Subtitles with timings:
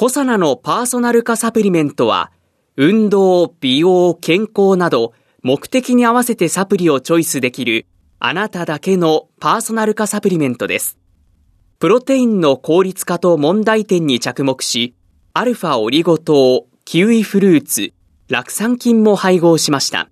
[0.00, 2.32] コサナのパーソナル化サプリメントは
[2.78, 7.84] 運動、美容、健康など目的に合わせてサプリをチョイスできる
[8.18, 10.96] あなただけのパーソナル化サプリメントです。
[11.80, 14.94] プロテインの効率化と問題点に着目し、
[15.34, 17.92] アルファオリゴ糖、キウイフルーツ、
[18.30, 20.08] 酪酸菌も配合しました。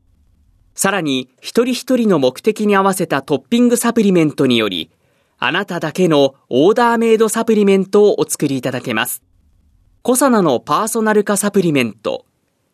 [0.75, 4.91] さらに、一人一人の目的に合わせたトッピングサプリメントにより、
[5.39, 9.23] あなただけのオーダーメイドサプリメントをお作りいただけます。
[10.03, 12.25] コサナのパーソナル化サプリメント。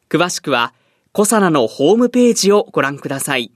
[0.09, 0.73] 詳しくは、
[1.13, 3.51] コサナのホームページをご覧ください。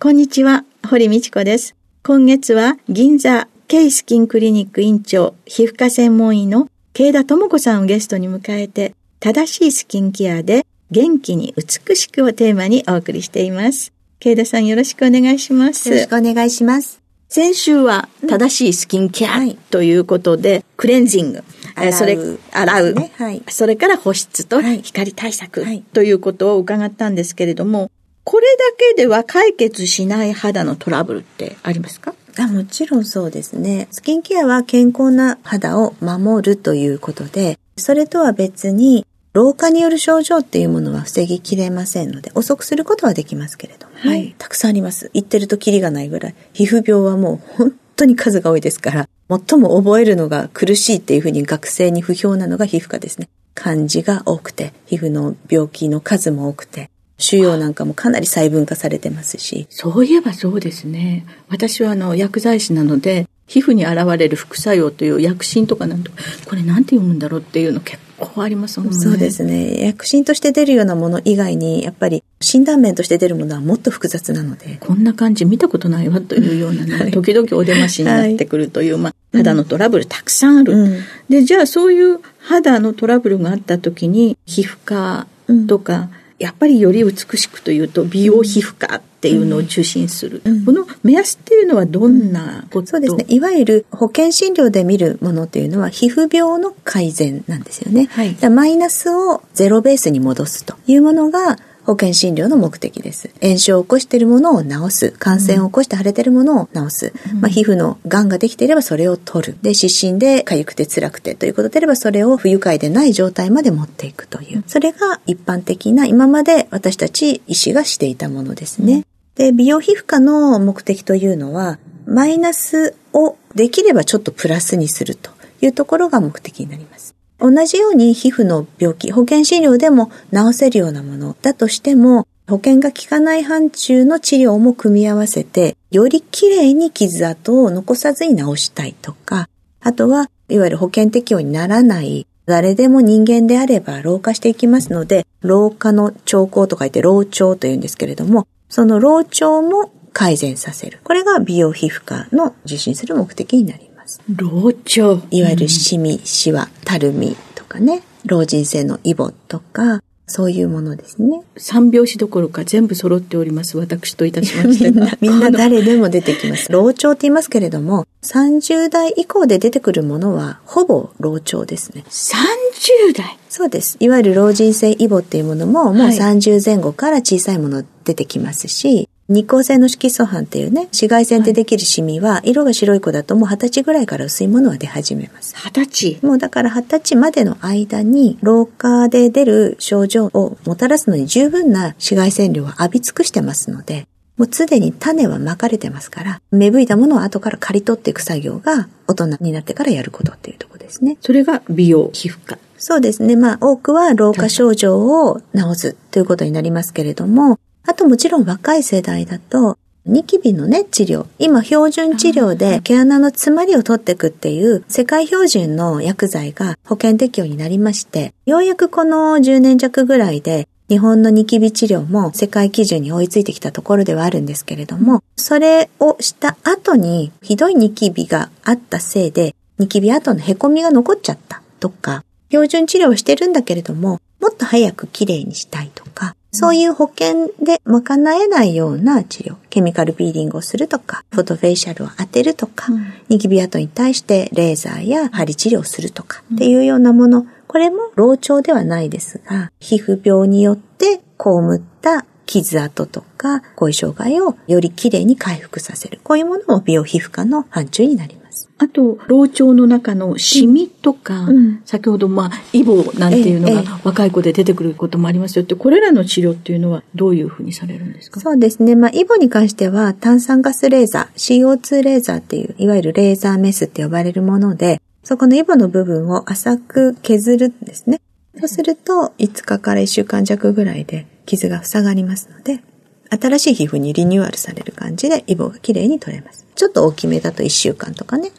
[0.00, 1.74] こんにちは、堀道子です。
[2.02, 13.92] 今月は銀座ケイスキンクリニック院長、皮膚科専門医の慶田智子さんをゲストに迎えて、正しいスキンケアで元気に美しくをテーマにお送りしています。
[14.20, 15.88] 慶田さんよろしくお願いします。
[15.88, 17.00] よろしくお願いします。
[17.28, 21.44] 先週は正しいスキンケアということで、はい、クレンジング、
[21.80, 22.18] 洗うそれ
[22.52, 23.12] 洗う、ね。
[23.16, 27.90] はい、それから保湿と光対策ということを伺ったんですけれども、
[28.24, 32.14] これだけでは解決しない肌のトラブルってありますか？
[32.38, 33.88] あもちろんそうですね。
[33.90, 45.10] スキンケアは健康な肌を守るということで、それとは別に老化による症状っていうものは防ぎきれませんので、遅くすることはできますけれども、はい、たくさんあります。
[45.12, 46.34] 言ってるとキリがないぐらい。
[46.52, 53.28] 皮膚病はもう本当に数が多いですから、最も覚えるのが苦しいっていうふうに学生に不評なのが皮膚科ですね。
[53.54, 59.68] 漢字が多くて、皮膚の病気の数も多くて、腫瘍なんかもかなり細分化されてますし。
[59.70, 61.24] そういえばそうですね。
[61.48, 66.10] 私はあの薬剤師なので、皮膚に現れる副作用という薬品とかなんと
[66.48, 68.98] これなんて読むんだろうっていうの結構ありますもんね。
[68.98, 69.84] そうですね。
[69.84, 74.78] 薬品として出るようなもの以外に、やっぱり診断面として出るものはもっと複雑なので。
[74.80, 85.26] こんな感じ見たことないわというような、ねはい、時々お出ましになってくるという、はい、まあ、肌のトラブルたくさんある、うん、で、じゃあそういう肌のトラブルがあった時に、皮膚科
[85.66, 103.30] とか、うんやっぱりより美しくというと美容皮膚科っていうのを受診する、うん、この目安っていうのはどんなこと、うん、そうですねいわゆる保険診療で見るものっていうのは皮膚病の改善なんですよね、はい、マイナスをゼロベースに戻すというものが保険診療の目的です。
[103.42, 105.10] 炎症を起こしているものを治す。
[105.12, 107.12] 感染を起こして腫れているものを治す。
[107.32, 109.58] うん、まあ、皮膚の癌ができていればそれを取る。
[109.62, 114.62] で、湿疹で痒くて辛くてということであればそれを不愉快でない状態まで持っていくという。
[114.66, 119.04] それが一般的な今まで私たち医師がしていたものですね。
[119.40, 125.30] で、美容皮膚科の目的というのは、マイナスをできればちょっとプラスにすると
[125.62, 127.14] いうところが目的になります。
[127.38, 139.48] 同じように皮膚の病気、保険診療でも治せるようなものだとしても、保険が効かない範疇の治療も組み合わせて、よりきれいに傷跡を残さずに治したいとか、
[139.80, 151.00] あとは、いわゆる保険適用にならない、誰でも人間であれば老化していきますので、老化の兆候と書いて老長というんですけれども、その老長も改善させる。
[151.04, 154.22] これが美容皮膚科の受診する目的になります。
[154.34, 161.42] 老長いわゆるシミ、シワ、たるみとかね、老人性のイボとか、そういうものですね。
[161.56, 163.76] 三拍子どころか全部揃っております。
[163.76, 166.70] 私といたしましてみんな、 みんな誰でも出てきます。
[166.72, 172.04] 老長って言いますけれども、30代以降で出てくるものは、ほぼ老長ですね。
[172.08, 173.39] 30代？
[173.50, 173.96] そうです。
[173.98, 185.54] いわゆる老人性イボっていうものも、もう30前後から小さいもの出てきますし、日光性の色素斑っていうね、紫外線でできるシミは、色が白い子だともう二十歳ぐらいから薄いものは出始めます。
[185.56, 186.26] 二十歳？
[186.26, 194.06] もうだから二十歳までの間に、老化で出る症状をもたらすのに十分な紫外線量を浴び尽くしてますので、
[194.36, 201.18] もうすでに種はまかれてますから、芽吹いたものを後から刈り取っていく作業が大人になってからやることっていうとこですね。
[201.20, 202.58] それが美容皮膚科。
[202.80, 203.36] そうですね。
[203.36, 211.26] まあ多くは老化症状を治すということになりますけれども、あともちろん若い世代だと、ニキビのね、治療。
[211.38, 256.18] 今、標準治療で毛穴の詰まりを取っていくっていう世界標準の薬剤が保険適用になりまして、ようやくこの10年弱ぐらいで日本のニキビ治療も世界基準に追いついてきたところではあるんですけれども、それをした後にひどいニキビがあったせいで、ニキビ跡の凹みが残っちゃったとか、標準治療をしてるんだけれども、もっと早くきれいにしたいとか、そういう保険で賄えないような治療、ケミカルピーリングをするとか、フォトフェイシャルを当てるとか、うん、ニキビ跡に対してレーザーや針治療をするとかっていうようなもの、これも老長ではないですが、皮膚病によって被った傷跡とか後遺障害をよりきれいに回復させる。
[256.24, 258.39] こういうものも美容皮膚科の範疇になります。
[258.78, 268.40] あと、老腸の中のシミとか、うん、先ほど、まあ、イボなんていうのが若い子で出てくることもありますよって、これらの治療っていうのはどういうふうにされるんですか？
[268.40, 268.96] そうですね。
[268.96, 278.20] まあ、イボに関しては炭酸ガスレーザー、CO2 レーザーっていう、いわゆるレーザーメスって呼ばれるもので、そこのイボの部分を浅く削るんですね。
[278.58, 282.82] そうすると、5日から1週間弱ぐらいで傷が塞がりますので、
[283.30, 286.66] 新しい皮膚にリニューアルされる感じでイボがきれいに取れます。
[286.80, 288.52] ちょっと大きめだと1週間とかね。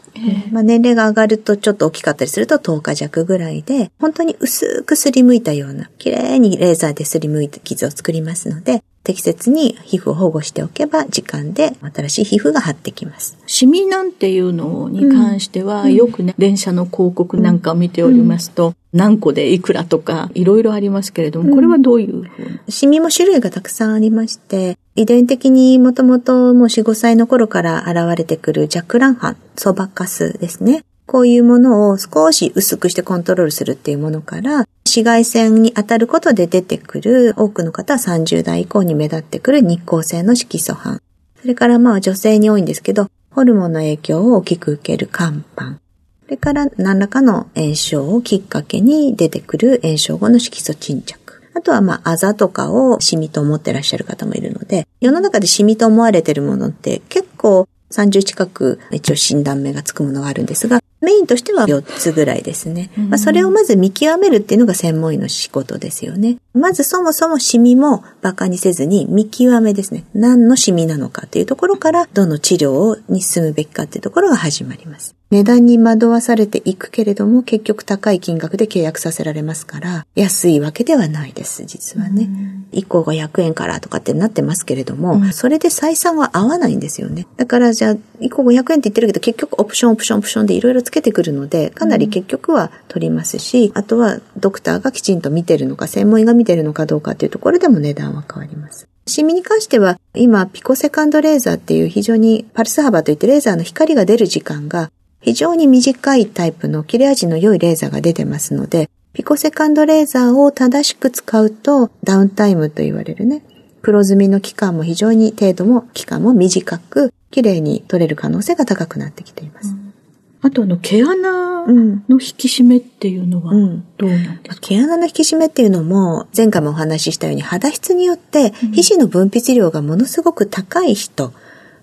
[0.52, 13.36] まあ、年齢が上がるとちょっと大きかったりすると10日弱ぐらいで、本当に薄くすりむいたような、綺麗にレーザーですりむいた傷を作りますので、適切に皮膚を保護しておけば時間で新しい皮膚が張ってきます。
[13.46, 30.84] シミなんていうのに関しては、うん、よくね、電車の広告なんかを見ておりますと、うん、何個でいくらとかいろいろありますけれども、これはどういうふうに、シミも種類がたくさんありまして、遺伝的にもともともう4、5歳の頃から現れてくる弱卵斑、ソバカスですね。
[31.06, 41.00] こういうものを少し薄くしてコントロールするっていうものから、紫外線に当たることで出てくる多くの方は30代以降に目立ってくる日光性の色素斑。
[41.40, 45.78] それからまあ女性に多いんですけど、ホルモンの影響を大きく受ける肝斑。
[46.24, 51.21] それから何らかの炎症をきっかけに出てくる炎症後の色素沈着。
[51.54, 62.90] あとはまあ、あざとかをシミと思ってらっしゃる方もいるので、世の中でシミと思われてるものって結構30近く一応診断名がつくものがあるんですが、メインとしては4つぐらいですね。
[62.96, 66.38] まあ、それをまず見極めるっていうのが専門医の仕事ですよね。
[66.54, 70.04] まずそもそもシミも馬鹿にせずに見極めですね。
[70.14, 75.16] 何のシミなのかっていうところから、どの治療に進むべきかっていうところが始まります。
[75.32, 82.28] 値段に惑わされていくけれども、結局高い金額で契約させられますから、安いわけではないです、実はね。
[82.72, 87.26] 1個500円からとかってなってますけれども、うん、それで採算は合わないんですよね。
[87.38, 98.86] だからじゃあ、1個500円って言ってるけど、結局オプションオプションオプションでいろいろつけてくるので、かなり結局は取りますし、あとはドクターがきちんと見てるのか、専門医が見てるのかどうかっていうところでも値段は変わります。
[99.06, 104.90] シミに関しては、今、ピコセカンドレーザーっていう非常にパルス幅といってレーザーの光が出る時間が
[105.22, 113.44] 非常に短いタイプの切れ味の良いレーザーが出てますので、ピコセカンドレーザーを正しく使うと、ダウンタイムと言われるね、
[113.82, 119.68] 黒ずみの期間も非常に程度も期間も短く、綺麗に取れる可能性が高くなってきています。
[119.68, 119.92] うん、
[120.40, 123.52] あとあの、毛穴の引き締めっていうのは
[123.98, 131.32] どうなんですか、毛穴の引き締めっていうのも、前回もお話ししたように肌質によって皮脂の分泌量がものすごく高い人、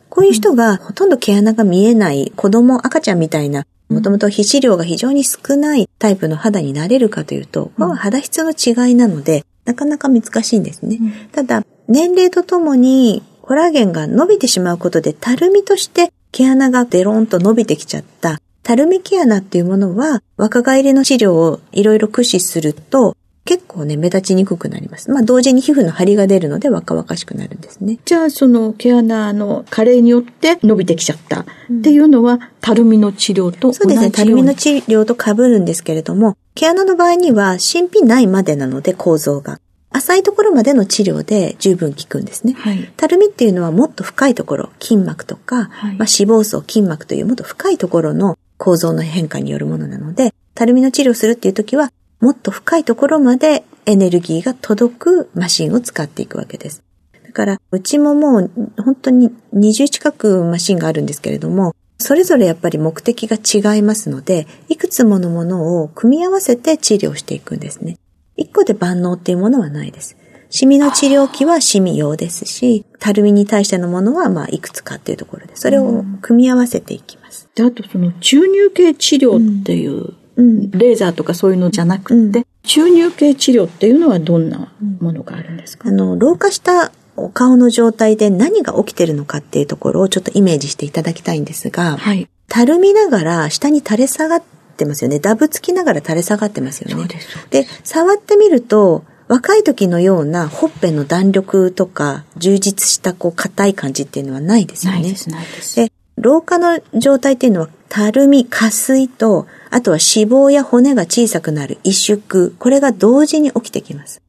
[0.10, 11.00] こういう人がほとんど毛穴が見えない子供、赤ちゃんみたいな、もともと皮脂量が非常に少ないタイプの肌になれるかというと、これは肌質の違いなので、なかなか難しいんですね。
[11.32, 23.16] ただ、年齢とともにコラーゲンが伸びてしまうことで、たるみとして毛穴がデロンと伸びてきちゃった、たるみ毛穴っていうものは、若返りの治療をいろいろ駆使すると、
[23.50, 25.10] 結構ね、目立ちにくくなります。
[25.10, 27.98] まあ、同時に皮膚の張りが出るので若々しくなるんですね。
[28.06, 31.46] じゃあ、その毛穴の加齢によって伸びてきちゃったっ
[31.82, 39.60] ていうのは、うん、たるみの治療とそうですね、たるみの治療と被るんですけれども、毛穴の場合には、新品ないまでなので、構造が。
[39.90, 42.54] 浅いところまでの治療で十分効くんですね。
[42.54, 56.84] はい、たるみっていうのはもっと深いところ、筋膜とか、はい、まあ、脂肪層、筋膜というもっと深いところの構造の変化によるものなので、たるみの治療するっていう時は、もっと深いところまでエネルギーが届くマシンを使っていくわけです。
[57.26, 67.98] だから、うちももう本当に20近くマシンがあるんですけれども、それぞれやっぱり目的が違いますので、いくつものものを組み合わせて治療していくんですね。
[68.36, 70.18] 一個で万能っていうものはないです。
[70.50, 77.50] シミの治療器はシミ用ですし、たるみに対してのものはまあいくつかっていうところで、それを組み合わせていきます。
[77.54, 94.44] で、あとその注入系治療っていう、レーザーとかそういうのじゃなくて、うん、注入系治療っていうのはどんなものがあるんですか、あの、老化したお顔の状態で何が起きてるのかっていうところをちょっとイメージしていただきたいんですが、はい、たるみながら下に垂れ下がっ
[94.78, 95.20] てますよね。
[95.20, 97.08] ダブつきながら垂れ下がってますよね。
[97.50, 105.02] で触ってみると、若い時のようなほっぺの弾力とか充実したこう硬い感じっていうのはないですよね。
[105.02, 105.76] ないです、ないです。
[105.76, 114.22] で、老化の状態っていうのはたるみ、下垂と、あとは脂肪や骨が小さくなる萎縮、これが同時に起きてきます。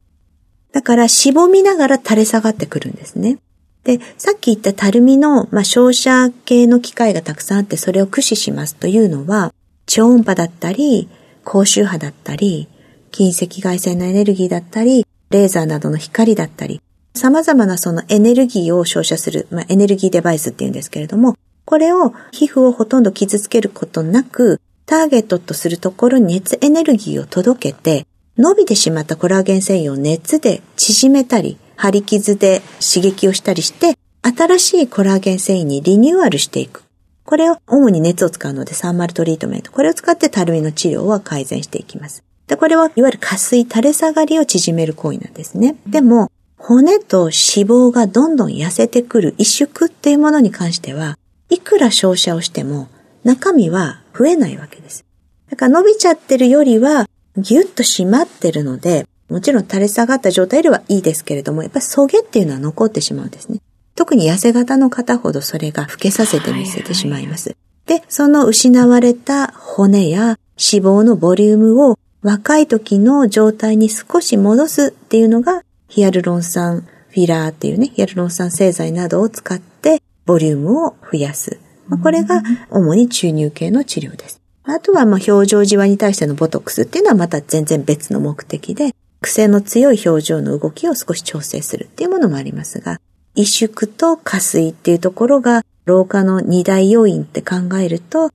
[0.73, 3.37] だから、しぼみながら垂れ下がってくるんですね。
[3.83, 9.53] で、さっき言ったたるみの、まあ、照射系の機械がたくさんあってそれを駆使しますというのは、
[9.85, 11.07] 超音波だったり、
[11.43, 12.67] 高周波だったり、
[13.11, 16.81] 近赤外線のエネルギーだったり、レーザーなどの光だったり、
[17.13, 21.35] 様々なそのエネルギーを照射する、まあ、エネルギーデバイスって言うんですけれども、
[21.71, 28.05] これを皮膚をほとんど傷つけることなく、ターゲットとするところに熱エネルギーを届けて、
[28.37, 36.83] 伸びてしまったコラーゲン繊維を熱で縮めたり、張り傷で刺激をしたりして、新しいコラーゲン繊維にリニューアルしていく。
[37.23, 39.71] これを主に熱を使うのでサーマルトリートメント。
[39.71, 42.21] これを使ってたるみの治療は改善していきます。
[42.47, 45.77] で、これはいわゆる下垂垂れ下がりを縮める行為なんですね。
[45.87, 51.17] でも、骨と脂肪がどんどん痩せてくる萎縮っていうものに関しては、
[51.51, 52.87] いくら照射をしても
[53.23, 55.05] 中身は増えないわけです。
[55.49, 63.59] だから伸びちゃってるよりはギュッと締まってるので、もちろん垂れ下がった状態ではいいですけれども、やっぱりそげっていうのは残ってしまうんですね。
[63.95, 67.55] 特に痩せ型の方ほどそれが老けさせて見せてしまいます。
[67.85, 81.59] で、その失われた骨や脂肪のボリュームを若い時の状態に少し戻すっていうのがヒアルロン酸フィラーっていうね、ヒアルロン酸製剤などを使ってボリュームを増やす。
[82.03, 84.41] これが主に注入系の治療です。
[84.63, 92.99] あとは、ま表情じわに対してのボトックスっていうのはまた全然別の目的で、癖の強い表情の動きを少し調整するっていうものもありますが、
[93.35, 98.31] 萎縮と下垂っていうところが老化の二大要因って考えると、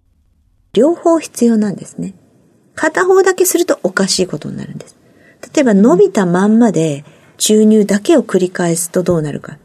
[0.72, 2.14] 両方必要なんですね。
[2.74, 4.96] 片方だけするとおかしいことになるんです。
[5.54, 7.04] 例えば伸びたまんまで
[7.38, 9.58] 注入だけを繰り返すとどうなるか。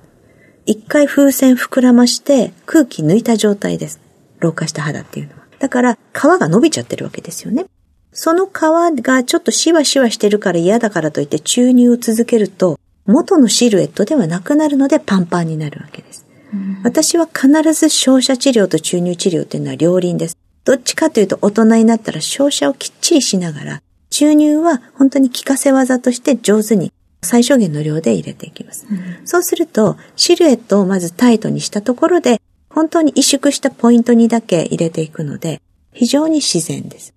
[0.66, 4.00] 一回風船膨らまして空気抜いた状態です。
[4.40, 5.42] 老化した肌っていうのは。
[5.60, 7.66] だから皮が伸びちゃってるわけですよね。
[8.14, 16.26] その皮がちょっとシワシワしてるから嫌だからといって注入を続けると、元のシルエットではなくなるのでパンパンになるわけです。
[16.54, 20.38] うん、私は必ず照射治療と注入治療っていうのは両輪です。
[20.64, 26.92] どっちかというと大人になったら照射をきっちりしながら、注入は本当に効かせ技として上手に
[27.24, 28.88] 最小限の量で入れていきます。
[28.90, 35.62] うん、そうすると、シルエットをまずタイトにしたところで、本当に萎縮したポイントにだけ入れていくので、
[35.94, 37.14] 非常に自然です。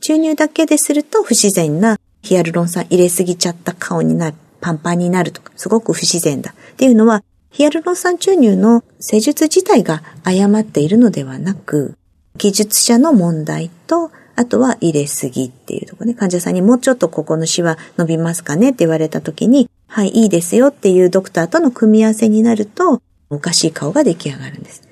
[0.00, 11.96] 注入だけですると不自然なヒアルロン酸入れすぎちゃった顔になる、パンパンになるとか、すごく不自然だっていうのは、ヒアルロン酸注入の施術自体が誤っているのではなく、
[12.36, 16.14] 技術者の問題と、あとは入れすぎっていうとこね。
[16.14, 24.82] 患者さんにもうちょっとここのシワ伸びますかねって言われた時に、はい、いいですよっていうドクターとの組み合わせになると、おかしい顔が出来上がるんです。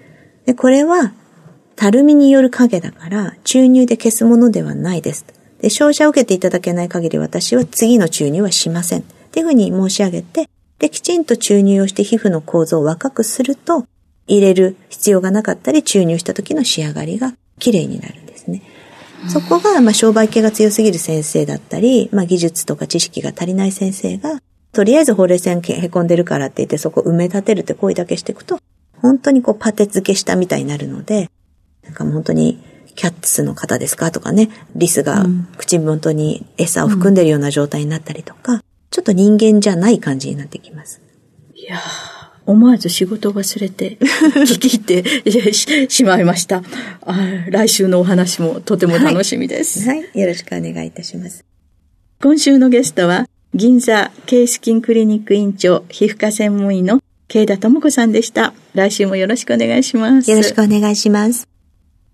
[0.47, 1.12] で、これは
[1.76, 5.25] たるみによる影だから、注入で消すものではないです。
[5.61, 9.00] で、照射を受けていただけない限り私は次の注入はしません。
[9.00, 13.87] っていうふうに申し上げて、で、きちんと注入をして皮膚の構造を若くすると、
[14.26, 18.62] 入れる必要がなかったり、注入した時の仕上がりが綺麗になるんですね。
[19.26, 24.40] そこが、まあ、商売系が強すぎる先生だったり、まあ、技術とか知識が足りない先生が、
[24.72, 28.60] とりあえずほうれい線へこんでるからって言ってそこ埋め立てるって行為だけしていくと、
[29.00, 31.30] 本当にこうパテ付けしたみたいになるので、
[31.82, 32.62] なんか本当に
[32.94, 35.25] キャッツの方ですかとかね、リスが
[35.56, 41.00] 口元に餌を含んでるような状態になったりとか、うん、ちょっと人間じゃない感じになってきます。
[41.54, 41.78] いや
[42.48, 45.52] 思わず仕事を忘れて 聞き入って
[45.92, 46.62] しまいました
[47.50, 49.98] 来週のお話もとても楽しみです、はい。
[49.98, 50.20] はい。
[50.20, 51.44] よろしくお願いいたします。
[52.22, 58.54] 今週のゲストは、銀座ケースキンクリニック院長、皮膚科専門医の慶田智子さんでした。
[58.74, 60.30] 来週もよろしくお願いします。
[60.30, 61.46] よろしくお願いします。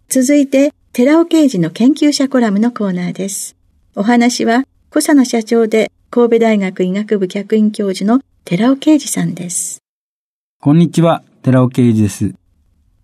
[0.08, 3.54] 続いて、寺尾刑事の研究者コラムのコーナーです。
[3.94, 9.83] お話は、小佐野社長で神戸大学医学部客員教授の寺尾啓二さんです。
[10.64, 12.34] こんにちは、寺尾啓二です。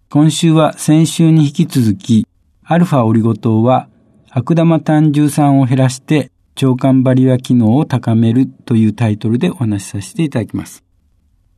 [0.08, 2.26] 今週は先週に引き続き、
[2.64, 3.90] アルファオリゴ糖は
[4.30, 10.82] 悪玉単重酸を減らして腸管バリア機能を高めるというタイトルでお話しさせていただきます。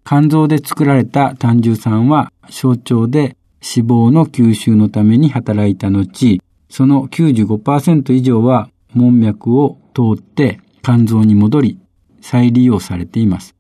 [0.05, 11.79] 肝臓で作られた単重酸は小腸で脂肪の吸収のために働いた後、その95%以上は門脈を通って肝臓に戻り、
[12.21, 13.55] 再利用されています。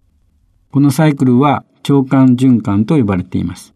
[0.73, 3.75] このサイクルは腸管循環と呼ばれています。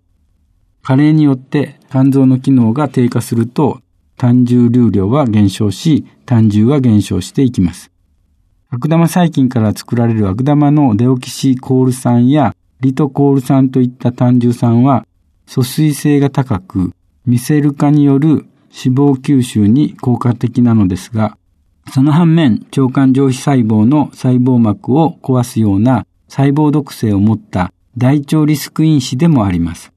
[0.82, 3.80] 加齢によって肝臓の機能が低下すると
[4.16, 7.90] 単重流量は減少し、単重は減少していきます。
[8.68, 15.06] 悪玉細菌から作られる悪玉のデオキシコール酸やリトコール酸といった単重酸は
[15.46, 16.92] 疎水性が高く、
[17.26, 21.38] ミセル化による脂肪吸収に効果的なのですが、
[21.92, 29.90] その反面、腸管上皮細胞の細胞膜を壊すような細胞毒性を持った大腸リスク因子でもあります。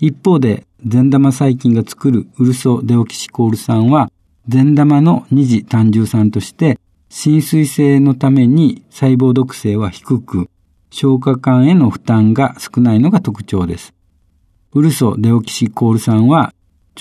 [0.00, 4.10] 一方で、善玉細菌が作るウルソデオキシコール酸は、
[4.48, 10.48] 善玉の二次単重酸として、浸水性のために細胞毒性は低く、
[10.90, 13.94] 消化管への負担が少ないのが特徴です。
[14.74, 16.52] ウルソデオキシコール酸は、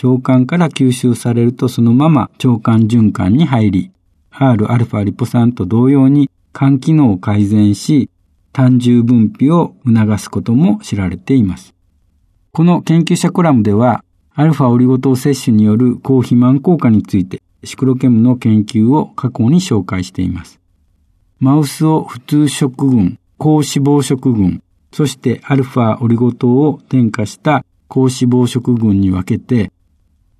[0.03, 3.91] 腸管から吸収されるとそのまま腸管循環に入り、
[4.31, 8.09] Rα リポ酸と同様に肝機能を改善し、
[8.53, 11.73] 単重分泌を促すことも知られています。
[12.51, 14.03] この研究者コラムでは、
[14.33, 20.59] アルファオリゴ糖摂取による高肥満効果について、シクロケムの研究を過去に紹介しています。
[21.39, 29.71] マウスを普通食群、高脂肪食群、そしてアルファオリゴ糖を添加した高脂肪食群に分けて、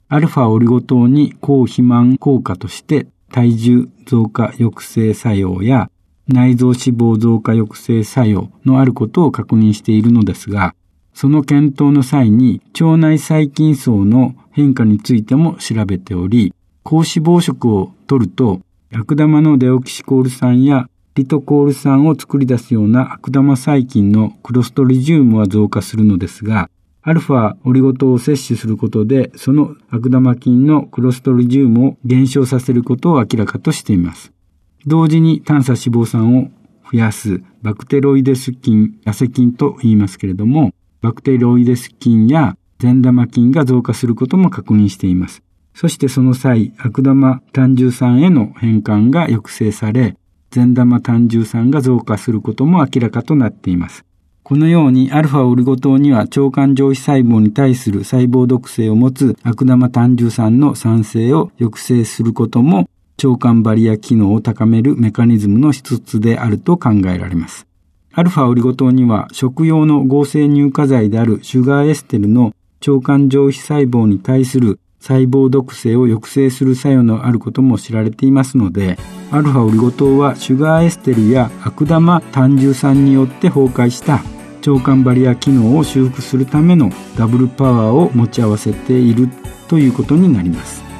[0.09, 5.89] アルファオリゴ糖に高肥満効果として体重増加抑制作用や
[6.33, 10.75] 内臓脂肪増加抑制作用のあることを確認しているのですが、
[11.13, 18.61] その検討の際に腸内細菌層の変化についても調べており、高脂肪食を摂ると
[18.93, 26.69] 悪玉のデオキシコール酸やリトコール酸を作り出すような悪玉細菌のクロストリジウムは増加するのですが、
[27.03, 34.31] アルファオリゴ糖を摂取することで、その悪玉菌のクロストリジウムを減少させることを明らかとしています。
[34.87, 36.49] 同時に短鎖脂肪酸を
[36.91, 45.43] 増やすバクテロイデス菌、痩せ菌と言いますけれども、バクテロイデス菌や善玉菌が増加することも確認しています。
[45.73, 50.17] そしてその際、悪玉単重酸への変換が抑制され、
[50.49, 54.03] 善玉単重酸が増加することも明らかとなっています。
[54.43, 62.89] このようにアルファオリゴ糖には腸管上皮細胞に対する細胞毒性を持つ悪玉単重酸の酸性を抑制することも
[63.23, 67.67] 腸管バリア機能を高めるメカニズムの一つであると考えられます。
[68.13, 72.53] アルファオリゴ糖には食用の合成乳化剤であるシュガーエステルの
[72.85, 78.97] 腸管上皮細胞に対する細胞毒性を抑制する作用のあることも知られていますので、
[79.31, 84.21] アルファオリゴ糖はシュガーエステルや悪玉単重酸によって崩壊した
[84.67, 89.27] 腸管バリア機能を修復するためのダブルパワーを持ち合わせている
[89.67, 90.90] ということになります。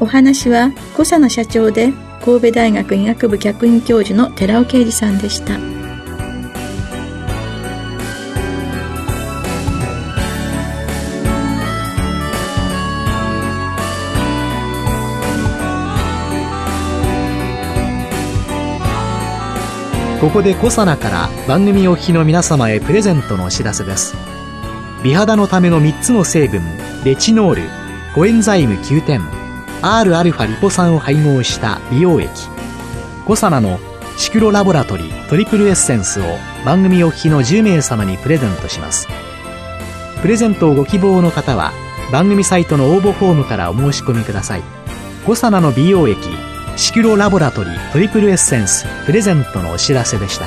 [0.00, 1.92] お話は小佐野社長で
[2.24, 5.58] 神戸大学医学部客員教授の寺尾啓二さんでした。
[20.20, 24.16] ここでコサナから番組お聞きの皆様へプレゼントのお知らせです
[25.04, 26.60] 美肌のための3つの成分
[27.04, 27.62] レチノール
[28.16, 29.37] コエンザイム9点
[29.82, 32.30] Rα リポ酸を配合した美容液。
[33.26, 33.78] コサナの
[34.16, 36.24] シクロラボラトリートリプルエッセンスを
[36.64, 39.06] 番組お聞きの10名様にプレゼントします。
[40.20, 41.72] プレゼントをご希望の方は
[42.10, 44.62] 番組サイトの応募フォームからお申し込みください。
[45.24, 46.18] コサナの美容液
[46.76, 50.46] シキュロラボラトリートリプルエッセンスプレゼントのお知らせでした。